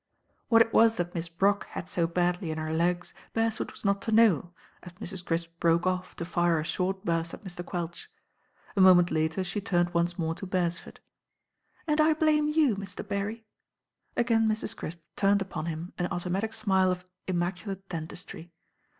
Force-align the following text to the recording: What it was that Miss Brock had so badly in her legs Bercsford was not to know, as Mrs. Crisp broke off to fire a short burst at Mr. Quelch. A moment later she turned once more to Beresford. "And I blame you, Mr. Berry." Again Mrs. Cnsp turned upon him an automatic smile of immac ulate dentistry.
What 0.47 0.63
it 0.63 0.73
was 0.73 0.95
that 0.95 1.13
Miss 1.13 1.29
Brock 1.29 1.67
had 1.67 1.87
so 1.87 2.07
badly 2.07 2.49
in 2.49 2.57
her 2.57 2.73
legs 2.73 3.13
Bercsford 3.35 3.71
was 3.71 3.85
not 3.85 4.01
to 4.01 4.11
know, 4.11 4.51
as 4.81 4.93
Mrs. 4.93 5.23
Crisp 5.23 5.51
broke 5.59 5.85
off 5.85 6.15
to 6.15 6.25
fire 6.25 6.59
a 6.59 6.63
short 6.63 7.05
burst 7.05 7.35
at 7.35 7.43
Mr. 7.43 7.63
Quelch. 7.63 8.07
A 8.75 8.81
moment 8.81 9.11
later 9.11 9.43
she 9.43 9.61
turned 9.61 9.93
once 9.93 10.17
more 10.17 10.33
to 10.33 10.47
Beresford. 10.47 11.01
"And 11.85 12.01
I 12.01 12.15
blame 12.15 12.47
you, 12.47 12.75
Mr. 12.77 13.07
Berry." 13.07 13.45
Again 14.17 14.47
Mrs. 14.49 14.73
Cnsp 14.75 14.97
turned 15.15 15.43
upon 15.43 15.67
him 15.67 15.93
an 15.99 16.07
automatic 16.07 16.53
smile 16.53 16.89
of 16.91 17.05
immac 17.27 17.57
ulate 17.65 17.83
dentistry. 17.89 18.51